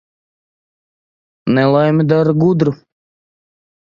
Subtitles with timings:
[1.53, 2.71] Nelaime dara gudru.